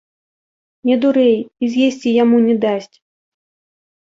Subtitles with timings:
[0.89, 2.91] Не дурэй, і з'есці яму не дасць!